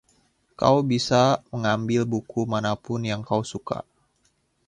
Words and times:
Kau 0.59 0.77
bisa 0.91 1.23
mengambil 1.53 2.01
buku 2.13 2.41
manapun 2.53 3.01
yang 3.09 3.21
kau 3.29 3.41
suka. 3.51 3.79